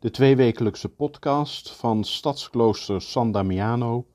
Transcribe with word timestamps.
de 0.00 0.10
tweewekelijkse 0.10 0.88
podcast 0.88 1.70
van 1.70 2.04
Stadsklooster 2.04 3.02
San 3.02 3.32
Damiano, 3.32 4.06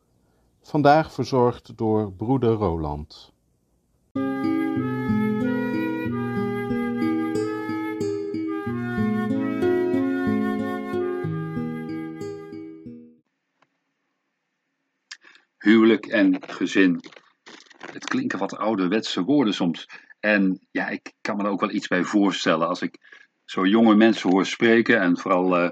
vandaag 0.62 1.14
verzorgd 1.14 1.78
door 1.78 2.12
broeder 2.14 2.54
Roland. 2.54 3.34
Huwelijk 15.58 16.06
en 16.06 16.38
gezin. 16.50 17.02
Het 17.92 18.06
klinken 18.06 18.40
wat 18.40 18.58
ouderwetse 18.58 19.24
woorden 19.24 19.54
soms. 19.54 19.90
En 20.20 20.68
ja, 20.72 20.88
ik 20.88 21.14
kan 21.22 21.38
me 21.38 21.44
er 21.44 21.50
ook 21.50 21.60
wel 21.60 21.72
iets 21.72 21.88
bij 21.88 22.04
voorstellen 22.04 22.68
als 22.68 22.82
ik 22.82 23.25
zo 23.46 23.66
jonge 23.66 23.96
mensen 23.96 24.30
hoor 24.30 24.46
spreken 24.46 25.00
en 25.00 25.18
vooral 25.18 25.64
uh, 25.64 25.70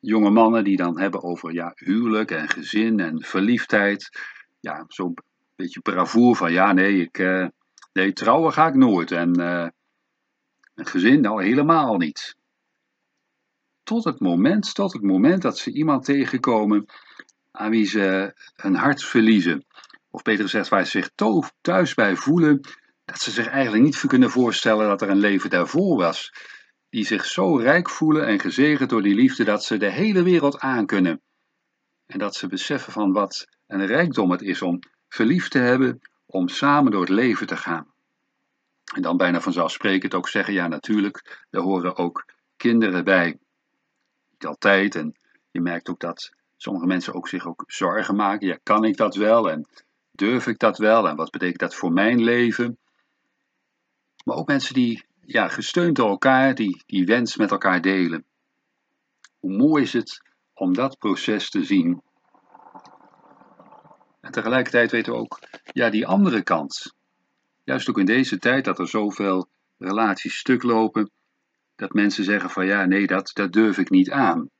jonge 0.00 0.30
mannen 0.30 0.64
die 0.64 0.76
dan 0.76 1.00
hebben 1.00 1.22
over 1.22 1.52
ja, 1.52 1.72
huwelijk 1.74 2.30
en 2.30 2.48
gezin 2.48 3.00
en 3.00 3.22
verliefdheid. 3.22 4.20
Ja, 4.60 4.84
zo'n 4.88 5.14
beetje 5.56 5.80
bravoer 5.80 6.36
van 6.36 6.52
ja, 6.52 6.72
nee, 6.72 7.00
ik, 7.00 7.18
uh, 7.18 7.46
nee, 7.92 8.12
trouwen 8.12 8.52
ga 8.52 8.66
ik 8.66 8.74
nooit 8.74 9.10
en 9.10 9.40
uh, 9.40 9.66
een 10.74 10.86
gezin 10.86 11.20
nou 11.20 11.44
helemaal 11.44 11.96
niet. 11.96 12.36
Tot 13.82 14.04
het 14.04 14.20
moment, 14.20 14.74
tot 14.74 14.92
het 14.92 15.02
moment 15.02 15.42
dat 15.42 15.58
ze 15.58 15.72
iemand 15.72 16.04
tegenkomen 16.04 16.86
aan 17.50 17.70
wie 17.70 17.86
ze 17.86 18.34
hun 18.54 18.74
hart 18.74 19.04
verliezen. 19.04 19.64
Of 20.10 20.22
beter 20.22 20.44
gezegd, 20.44 20.68
waar 20.68 20.84
ze 20.84 20.90
zich 20.90 21.10
thuis 21.60 21.94
bij 21.94 22.16
voelen 22.16 22.60
dat 23.04 23.20
ze 23.20 23.30
zich 23.30 23.48
eigenlijk 23.48 23.84
niet 23.84 24.04
kunnen 24.06 24.30
voorstellen 24.30 24.88
dat 24.88 25.02
er 25.02 25.10
een 25.10 25.16
leven 25.16 25.50
daarvoor 25.50 25.96
was. 25.96 26.32
Die 26.94 27.04
zich 27.04 27.24
zo 27.24 27.56
rijk 27.56 27.90
voelen 27.90 28.26
en 28.26 28.40
gezegend 28.40 28.90
door 28.90 29.02
die 29.02 29.14
liefde 29.14 29.44
dat 29.44 29.64
ze 29.64 29.76
de 29.76 29.90
hele 29.90 30.22
wereld 30.22 30.58
aankunnen. 30.58 31.20
En 32.06 32.18
dat 32.18 32.34
ze 32.34 32.46
beseffen 32.46 32.92
van 32.92 33.12
wat 33.12 33.46
een 33.66 33.86
rijkdom 33.86 34.30
het 34.30 34.42
is 34.42 34.62
om 34.62 34.78
verliefd 35.08 35.50
te 35.50 35.58
hebben, 35.58 36.00
om 36.26 36.48
samen 36.48 36.92
door 36.92 37.00
het 37.00 37.10
leven 37.10 37.46
te 37.46 37.56
gaan. 37.56 37.92
En 38.94 39.02
dan 39.02 39.16
bijna 39.16 39.40
vanzelfsprekend 39.40 40.14
ook 40.14 40.28
zeggen, 40.28 40.54
ja 40.54 40.68
natuurlijk, 40.68 41.46
er 41.50 41.60
horen 41.60 41.96
ook 41.96 42.24
kinderen 42.56 43.04
bij. 43.04 43.38
Niet 44.30 44.46
altijd, 44.46 44.94
en 44.94 45.14
je 45.50 45.60
merkt 45.60 45.88
ook 45.88 46.00
dat 46.00 46.30
sommige 46.56 46.86
mensen 46.86 47.14
ook 47.14 47.28
zich 47.28 47.46
ook 47.46 47.64
zorgen 47.66 48.16
maken. 48.16 48.46
Ja, 48.46 48.58
kan 48.62 48.84
ik 48.84 48.96
dat 48.96 49.14
wel 49.14 49.50
en 49.50 49.68
durf 50.10 50.46
ik 50.46 50.58
dat 50.58 50.78
wel 50.78 51.08
en 51.08 51.16
wat 51.16 51.30
betekent 51.30 51.60
dat 51.60 51.74
voor 51.74 51.92
mijn 51.92 52.22
leven? 52.22 52.78
Maar 54.24 54.36
ook 54.36 54.48
mensen 54.48 54.74
die 54.74 55.12
ja, 55.26 55.48
gesteund 55.48 55.96
door 55.96 56.08
elkaar, 56.08 56.54
die 56.54 56.82
die 56.86 57.04
wens 57.04 57.36
met 57.36 57.50
elkaar 57.50 57.80
delen. 57.80 58.24
Hoe 59.38 59.56
mooi 59.56 59.82
is 59.82 59.92
het 59.92 60.22
om 60.54 60.74
dat 60.74 60.98
proces 60.98 61.50
te 61.50 61.64
zien. 61.64 62.02
En 64.20 64.32
tegelijkertijd 64.32 64.90
weten 64.90 65.12
we 65.12 65.18
ook, 65.18 65.40
ja, 65.72 65.90
die 65.90 66.06
andere 66.06 66.42
kant. 66.42 66.94
Juist 67.64 67.88
ook 67.88 67.98
in 67.98 68.06
deze 68.06 68.38
tijd 68.38 68.64
dat 68.64 68.78
er 68.78 68.88
zoveel 68.88 69.48
relaties 69.78 70.38
stuk 70.38 70.62
lopen, 70.62 71.10
dat 71.76 71.92
mensen 71.92 72.24
zeggen 72.24 72.50
van 72.50 72.66
ja, 72.66 72.84
nee, 72.84 73.06
dat, 73.06 73.30
dat 73.34 73.52
durf 73.52 73.78
ik 73.78 73.90
niet 73.90 74.10
aan. 74.10 74.50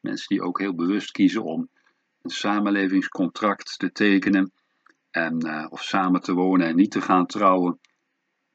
Mensen 0.00 0.28
die 0.28 0.42
ook 0.42 0.58
heel 0.58 0.74
bewust 0.74 1.10
kiezen 1.10 1.44
om 1.44 1.68
een 2.22 2.30
samenlevingscontract 2.30 3.78
te 3.78 3.92
tekenen 3.92 4.52
en, 5.10 5.46
uh, 5.46 5.66
of 5.70 5.82
samen 5.82 6.20
te 6.20 6.32
wonen 6.32 6.66
en 6.66 6.76
niet 6.76 6.90
te 6.90 7.00
gaan 7.00 7.26
trouwen 7.26 7.78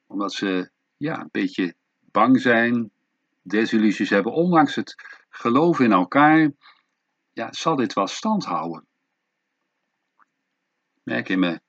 omdat 0.06 0.32
ze 0.32 0.70
ja, 1.00 1.20
een 1.20 1.28
beetje 1.30 1.74
bang 2.00 2.40
zijn, 2.40 2.90
desillusies 3.42 4.10
hebben. 4.10 4.32
Ondanks 4.32 4.74
het 4.74 4.94
geloof 5.28 5.80
in 5.80 5.92
elkaar, 5.92 6.52
ja, 7.32 7.52
zal 7.52 7.76
dit 7.76 7.92
wel 7.92 8.06
stand 8.06 8.44
houden. 8.44 8.86
Merk 11.02 11.28
in 11.28 11.38
me 11.38 11.60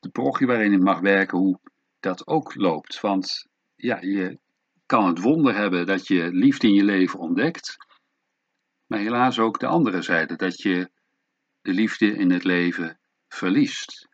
de 0.00 0.08
parochie 0.08 0.46
waarin 0.46 0.72
ik 0.72 0.80
mag 0.80 1.00
werken 1.00 1.38
hoe 1.38 1.60
dat 2.00 2.26
ook 2.26 2.54
loopt. 2.54 3.00
Want 3.00 3.46
ja, 3.74 4.00
je 4.00 4.38
kan 4.86 5.06
het 5.06 5.20
wonder 5.20 5.54
hebben 5.54 5.86
dat 5.86 6.06
je 6.06 6.32
liefde 6.32 6.66
in 6.66 6.74
je 6.74 6.84
leven 6.84 7.18
ontdekt. 7.18 7.76
Maar 8.86 8.98
helaas 8.98 9.38
ook 9.38 9.60
de 9.60 9.66
andere 9.66 10.02
zijde, 10.02 10.36
dat 10.36 10.62
je 10.62 10.90
de 11.62 11.72
liefde 11.72 12.06
in 12.06 12.30
het 12.30 12.44
leven 12.44 12.98
verliest. 13.28 14.08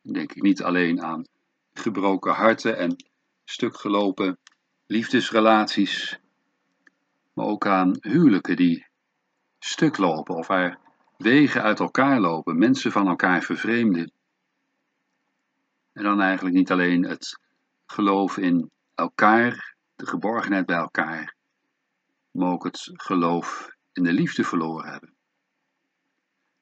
Denk 0.00 0.32
ik 0.32 0.42
niet 0.42 0.62
alleen 0.62 1.02
aan 1.02 1.32
gebroken 1.74 2.32
harten 2.32 2.76
en 2.78 2.96
stuk 3.44 3.76
gelopen 3.76 4.38
liefdesrelaties, 4.86 6.18
maar 7.32 7.46
ook 7.46 7.66
aan 7.66 7.96
huwelijken 8.00 8.56
die 8.56 8.86
stuk 9.58 9.96
lopen 9.96 10.34
of 10.36 10.46
waar 10.46 10.78
wegen 11.16 11.62
uit 11.62 11.80
elkaar 11.80 12.20
lopen, 12.20 12.58
mensen 12.58 12.92
van 12.92 13.08
elkaar 13.08 13.42
vervreemden. 13.42 14.12
En 15.92 16.02
dan 16.02 16.20
eigenlijk 16.20 16.56
niet 16.56 16.70
alleen 16.70 17.04
het 17.04 17.40
geloof 17.86 18.36
in 18.36 18.70
elkaar, 18.94 19.74
de 19.96 20.06
geborgenheid 20.06 20.66
bij 20.66 20.76
elkaar, 20.76 21.34
maar 22.30 22.50
ook 22.50 22.64
het 22.64 22.90
geloof 22.92 23.70
in 23.92 24.02
de 24.02 24.12
liefde 24.12 24.44
verloren 24.44 24.90
hebben. 24.90 25.14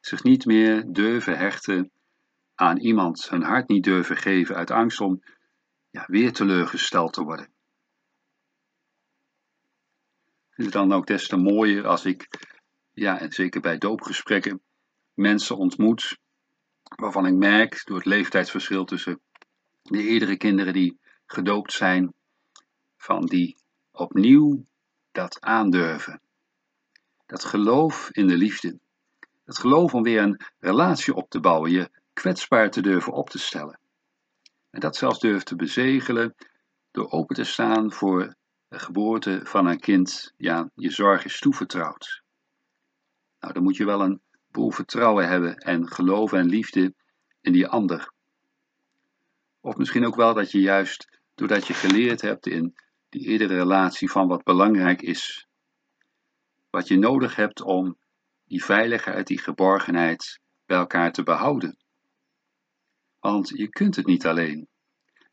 Zich 0.00 0.22
niet 0.22 0.44
meer 0.44 0.84
durven 0.92 1.38
hechten 1.38 1.91
aan 2.62 2.78
iemand 2.78 3.28
hun 3.28 3.42
hart 3.42 3.68
niet 3.68 3.84
durven 3.84 4.16
geven 4.16 4.56
uit 4.56 4.70
angst 4.70 5.00
om 5.00 5.22
ja, 5.90 6.04
weer 6.06 6.32
teleurgesteld 6.32 7.12
te 7.12 7.22
worden. 7.22 7.44
Ik 10.48 10.54
vind 10.54 10.66
het 10.66 10.76
dan 10.76 10.92
ook 10.92 11.06
des 11.06 11.28
te 11.28 11.36
mooier 11.36 11.86
als 11.86 12.04
ik, 12.04 12.28
ja, 12.92 13.18
en 13.18 13.32
zeker 13.32 13.60
bij 13.60 13.78
doopgesprekken, 13.78 14.60
mensen 15.14 15.56
ontmoet 15.56 16.18
waarvan 16.82 17.26
ik 17.26 17.34
merk 17.34 17.82
door 17.84 17.96
het 17.96 18.06
leeftijdsverschil 18.06 18.84
tussen 18.84 19.20
de 19.82 20.02
eerdere 20.02 20.36
kinderen 20.36 20.72
die 20.72 20.98
gedoopt 21.26 21.72
zijn, 21.72 22.14
van 22.96 23.26
die 23.26 23.56
opnieuw 23.92 24.66
dat 25.12 25.40
aandurven. 25.40 26.20
Dat 27.26 27.44
geloof 27.44 28.10
in 28.10 28.26
de 28.26 28.36
liefde. 28.36 28.78
Dat 29.44 29.58
geloof 29.58 29.94
om 29.94 30.02
weer 30.02 30.22
een 30.22 30.40
relatie 30.58 31.14
op 31.14 31.30
te 31.30 31.40
bouwen, 31.40 31.70
je 31.70 31.90
kwetsbaar 32.12 32.70
te 32.70 32.80
durven 32.80 33.12
op 33.12 33.30
te 33.30 33.38
stellen. 33.38 33.78
En 34.70 34.80
dat 34.80 34.96
zelfs 34.96 35.20
durft 35.20 35.46
te 35.46 35.56
bezegelen 35.56 36.34
door 36.90 37.10
open 37.10 37.36
te 37.36 37.44
staan 37.44 37.92
voor 37.92 38.34
de 38.68 38.78
geboorte 38.78 39.40
van 39.44 39.66
een 39.66 39.80
kind. 39.80 40.32
Ja, 40.36 40.70
je 40.74 40.90
zorg 40.90 41.24
is 41.24 41.38
toevertrouwd. 41.38 42.22
Nou, 43.40 43.52
dan 43.54 43.62
moet 43.62 43.76
je 43.76 43.84
wel 43.84 44.00
een 44.00 44.20
boel 44.50 44.70
vertrouwen 44.70 45.28
hebben 45.28 45.56
en 45.56 45.88
geloof 45.88 46.32
en 46.32 46.46
liefde 46.46 46.94
in 47.40 47.52
die 47.52 47.66
ander. 47.66 48.12
Of 49.60 49.76
misschien 49.76 50.06
ook 50.06 50.16
wel 50.16 50.34
dat 50.34 50.50
je 50.50 50.60
juist, 50.60 51.20
doordat 51.34 51.66
je 51.66 51.74
geleerd 51.74 52.20
hebt 52.20 52.46
in 52.46 52.74
die 53.08 53.26
eerdere 53.26 53.54
relatie 53.54 54.10
van 54.10 54.28
wat 54.28 54.42
belangrijk 54.42 55.02
is, 55.02 55.46
wat 56.70 56.88
je 56.88 56.98
nodig 56.98 57.36
hebt 57.36 57.62
om 57.62 57.98
die 58.44 58.64
veiligheid, 58.64 59.26
die 59.26 59.38
geborgenheid 59.38 60.40
bij 60.66 60.76
elkaar 60.76 61.12
te 61.12 61.22
behouden. 61.22 61.81
Want 63.22 63.48
je 63.48 63.68
kunt 63.68 63.96
het 63.96 64.06
niet 64.06 64.26
alleen. 64.26 64.68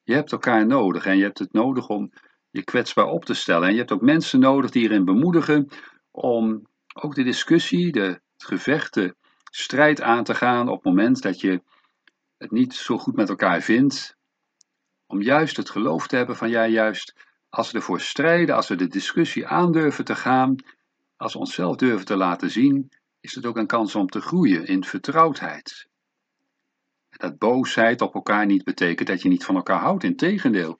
Je 0.03 0.13
hebt 0.13 0.31
elkaar 0.31 0.65
nodig 0.65 1.05
en 1.05 1.17
je 1.17 1.23
hebt 1.23 1.39
het 1.39 1.53
nodig 1.53 1.87
om 1.87 2.11
je 2.49 2.63
kwetsbaar 2.63 3.05
op 3.05 3.25
te 3.25 3.33
stellen. 3.33 3.67
En 3.67 3.73
je 3.73 3.79
hebt 3.79 3.91
ook 3.91 4.01
mensen 4.01 4.39
nodig 4.39 4.71
die 4.71 4.83
erin 4.83 5.05
bemoedigen 5.05 5.67
om 6.11 6.67
ook 6.93 7.15
de 7.15 7.23
discussie, 7.23 7.91
de, 7.91 8.01
het 8.01 8.45
gevecht, 8.45 8.93
de 8.93 9.15
strijd 9.51 10.01
aan 10.01 10.23
te 10.23 10.35
gaan 10.35 10.69
op 10.69 10.75
het 10.75 10.83
moment 10.83 11.21
dat 11.21 11.39
je 11.39 11.61
het 12.37 12.51
niet 12.51 12.73
zo 12.73 12.97
goed 12.97 13.15
met 13.15 13.29
elkaar 13.29 13.61
vindt. 13.61 14.17
Om 15.07 15.21
juist 15.21 15.57
het 15.57 15.69
geloof 15.69 16.07
te 16.07 16.15
hebben 16.15 16.35
van 16.35 16.49
ja, 16.49 16.67
juist 16.67 17.15
als 17.49 17.71
we 17.71 17.77
ervoor 17.77 18.01
strijden, 18.01 18.55
als 18.55 18.67
we 18.67 18.75
de 18.75 18.87
discussie 18.87 19.47
aandurven 19.47 20.05
te 20.05 20.15
gaan, 20.15 20.55
als 21.15 21.33
we 21.33 21.39
onszelf 21.39 21.75
durven 21.75 22.05
te 22.05 22.17
laten 22.17 22.49
zien, 22.49 22.91
is 23.19 23.35
het 23.35 23.45
ook 23.45 23.57
een 23.57 23.67
kans 23.67 23.95
om 23.95 24.07
te 24.07 24.21
groeien 24.21 24.65
in 24.65 24.83
vertrouwdheid 24.83 25.88
dat 27.19 27.37
boosheid 27.37 28.01
op 28.01 28.13
elkaar 28.13 28.45
niet 28.45 28.63
betekent 28.63 29.07
dat 29.07 29.21
je 29.21 29.29
niet 29.29 29.45
van 29.45 29.55
elkaar 29.55 29.79
houdt. 29.79 30.03
Integendeel. 30.03 30.77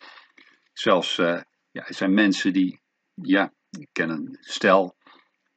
Zelfs, 0.73 1.17
uh, 1.17 1.41
ja, 1.71 1.87
er 1.87 1.93
zijn 1.93 2.13
mensen 2.13 2.53
die, 2.53 2.81
ja, 3.13 3.53
ik 3.69 3.97
een 3.99 4.37
stel, 4.39 4.95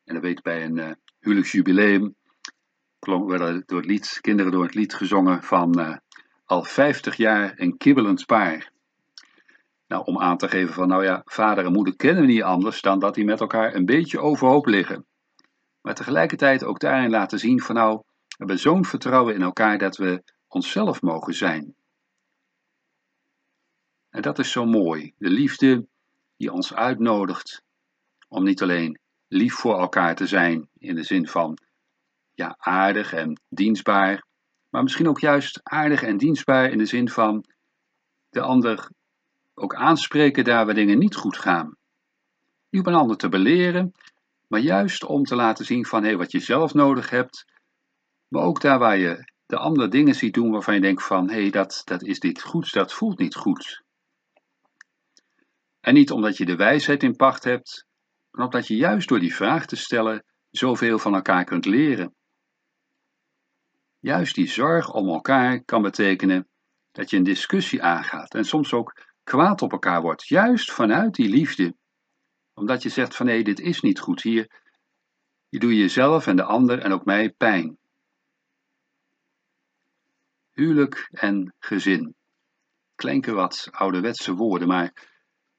en 0.05 0.14
dat 0.14 0.23
weet 0.23 0.43
bij 0.43 0.64
een 0.64 0.76
uh, 0.76 0.90
huwelijksjubileum, 1.19 2.14
werden 3.00 3.62
door 3.67 3.79
het 3.79 3.87
lied, 3.87 4.19
kinderen 4.20 4.52
door 4.52 4.64
het 4.64 4.75
lied 4.75 4.94
gezongen 4.94 5.43
van 5.43 5.81
uh, 5.81 5.96
al 6.44 6.64
50 6.64 7.17
jaar 7.17 7.52
een 7.56 7.76
kibbelend 7.76 8.26
paar. 8.26 8.70
Nou, 9.87 10.05
om 10.05 10.19
aan 10.19 10.37
te 10.37 10.49
geven 10.49 10.75
van, 10.75 10.88
nou 10.88 11.05
ja, 11.05 11.23
vader 11.25 11.64
en 11.64 11.73
moeder 11.73 11.96
kennen 11.96 12.26
we 12.26 12.32
niet 12.32 12.43
anders 12.43 12.81
dan 12.81 12.99
dat 12.99 13.14
die 13.14 13.25
met 13.25 13.40
elkaar 13.40 13.75
een 13.75 13.84
beetje 13.84 14.20
overhoop 14.20 14.67
liggen. 14.67 15.06
Maar 15.81 15.94
tegelijkertijd 15.94 16.64
ook 16.64 16.81
daarin 16.81 17.11
laten 17.11 17.38
zien 17.38 17.61
van, 17.61 17.75
nou, 17.75 17.96
we 17.96 18.34
hebben 18.37 18.58
zo'n 18.58 18.84
vertrouwen 18.84 19.34
in 19.34 19.43
elkaar 19.43 19.79
dat 19.79 19.96
we 19.96 20.23
onszelf 20.54 21.02
mogen 21.02 21.34
zijn. 21.34 21.75
En 24.10 24.22
dat 24.22 24.38
is 24.38 24.50
zo 24.50 24.64
mooi. 24.64 25.14
De 25.19 25.31
liefde 25.31 25.87
die 26.37 26.52
ons 26.52 26.75
uitnodigt 26.75 27.62
om 28.28 28.44
niet 28.44 28.62
alleen 28.62 28.99
lief 29.28 29.54
voor 29.54 29.78
elkaar 29.78 30.14
te 30.14 30.26
zijn 30.26 30.69
in 30.78 30.94
de 30.94 31.02
zin 31.02 31.28
van 31.28 31.58
ja, 32.34 32.54
aardig 32.58 33.12
en 33.12 33.40
dienstbaar, 33.49 34.25
maar 34.69 34.82
misschien 34.82 35.08
ook 35.08 35.20
juist 35.20 35.60
aardig 35.62 36.02
en 36.02 36.16
dienstbaar 36.16 36.70
in 36.70 36.78
de 36.78 36.87
zin 36.87 37.08
van 37.08 37.44
de 38.31 38.40
ander 38.40 38.90
ook 39.55 39.75
aanspreken 39.75 40.44
daar 40.44 40.64
waar 40.64 40.75
dingen 40.75 40.98
niet 40.98 41.14
goed 41.14 41.37
gaan. 41.37 41.76
Niet 42.69 42.81
op 42.81 42.87
een 42.87 43.00
ander 43.00 43.16
te 43.16 43.28
beleren, 43.28 43.93
maar 44.46 44.60
juist 44.60 45.05
om 45.05 45.25
te 45.25 45.34
laten 45.34 45.64
zien 45.64 45.87
van 45.87 46.05
hé, 46.05 46.16
wat 46.16 46.32
je 46.32 46.40
zelf 46.40 46.75
nodig 46.75 47.10
hebt, 47.10 47.44
maar 48.28 48.43
ook 48.43 48.60
daar 48.60 48.78
waar 48.78 48.98
je 48.98 49.31
de 49.52 49.58
andere 49.58 49.88
dingen 49.88 50.14
ziet 50.14 50.34
doen 50.34 50.50
waarvan 50.50 50.75
je 50.75 50.81
denkt 50.81 51.02
van 51.02 51.28
hé, 51.31 51.40
hey, 51.40 51.50
dat, 51.50 51.82
dat 51.84 52.02
is 52.02 52.20
niet 52.20 52.43
goed, 52.43 52.72
dat 52.72 52.93
voelt 52.93 53.19
niet 53.19 53.34
goed. 53.34 53.82
En 55.81 55.94
niet 55.94 56.10
omdat 56.10 56.37
je 56.37 56.44
de 56.44 56.56
wijsheid 56.56 57.02
in 57.02 57.16
pacht 57.16 57.44
hebt, 57.44 57.87
maar 58.31 58.44
omdat 58.44 58.66
je 58.66 58.76
juist 58.76 59.08
door 59.08 59.20
die 59.20 59.34
vraag 59.34 59.66
te 59.66 59.76
stellen 59.76 60.25
zoveel 60.50 60.99
van 60.99 61.14
elkaar 61.14 61.44
kunt 61.44 61.64
leren. 61.64 62.14
Juist 63.99 64.34
die 64.34 64.49
zorg 64.49 64.93
om 64.93 65.08
elkaar 65.08 65.64
kan 65.64 65.82
betekenen 65.82 66.48
dat 66.93 67.10
je 67.10 67.16
een 67.16 67.22
discussie 67.22 67.82
aangaat 67.82 68.34
en 68.34 68.44
soms 68.44 68.72
ook 68.72 69.02
kwaad 69.22 69.62
op 69.62 69.72
elkaar 69.72 70.02
wordt, 70.02 70.28
juist 70.28 70.72
vanuit 70.72 71.14
die 71.14 71.28
liefde. 71.28 71.76
Omdat 72.55 72.82
je 72.82 72.88
zegt 72.88 73.16
van 73.16 73.26
nee, 73.26 73.44
dit 73.44 73.60
is 73.60 73.81
niet 73.81 74.00
goed 74.00 74.22
hier. 74.22 74.60
Je 75.48 75.58
doet 75.58 75.75
jezelf 75.75 76.26
en 76.26 76.37
de 76.37 76.44
ander 76.44 76.78
en 76.78 76.93
ook 76.93 77.05
mij 77.05 77.31
pijn. 77.31 77.81
Huwelijk 80.52 81.08
en 81.10 81.54
gezin. 81.58 82.14
Klinken 82.94 83.34
wat 83.34 83.69
ouderwetse 83.70 84.32
woorden, 84.34 84.69
maar 84.69 85.10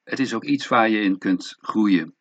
het 0.04 0.20
is 0.20 0.34
ook 0.34 0.44
iets 0.44 0.68
waar 0.68 0.90
je 0.90 1.02
in 1.02 1.18
kunt 1.18 1.56
groeien. 1.60 2.16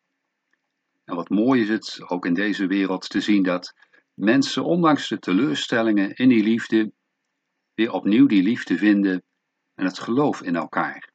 En 1.03 1.15
wat 1.15 1.29
mooi 1.29 1.61
is 1.61 1.69
het, 1.69 2.01
ook 2.09 2.25
in 2.25 2.33
deze 2.33 2.67
wereld, 2.67 3.09
te 3.09 3.21
zien 3.21 3.43
dat 3.43 3.73
mensen, 4.13 4.63
ondanks 4.63 5.07
de 5.07 5.19
teleurstellingen 5.19 6.15
in 6.15 6.29
die 6.29 6.43
liefde, 6.43 6.91
weer 7.73 7.91
opnieuw 7.91 8.25
die 8.25 8.43
liefde 8.43 8.77
vinden 8.77 9.23
en 9.73 9.85
het 9.85 9.99
geloof 9.99 10.41
in 10.41 10.55
elkaar. 10.55 11.11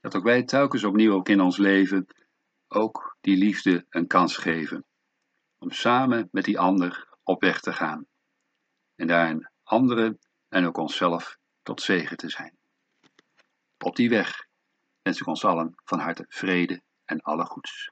Dat 0.00 0.16
ook 0.16 0.24
wij 0.24 0.42
telkens 0.42 0.84
opnieuw 0.84 1.12
ook 1.12 1.28
in 1.28 1.40
ons 1.40 1.56
leven 1.56 2.06
ook 2.68 3.16
die 3.20 3.36
liefde 3.36 3.86
een 3.88 4.06
kans 4.06 4.36
geven. 4.36 4.84
Om 5.58 5.70
samen 5.70 6.28
met 6.30 6.44
die 6.44 6.58
ander 6.58 7.08
op 7.22 7.40
weg 7.40 7.60
te 7.60 7.72
gaan. 7.72 8.06
En 8.94 9.06
daarin 9.06 9.50
anderen 9.62 10.18
en 10.52 10.66
ook 10.66 10.76
onszelf 10.76 11.38
tot 11.62 11.82
zegen 11.82 12.16
te 12.16 12.28
zijn. 12.28 12.58
Op 13.78 13.96
die 13.96 14.08
weg 14.08 14.46
wens 15.02 15.20
ik 15.20 15.26
ons 15.26 15.44
allen 15.44 15.74
van 15.84 15.98
harte 15.98 16.24
vrede 16.28 16.82
en 17.04 17.20
alle 17.20 17.44
goeds. 17.44 17.91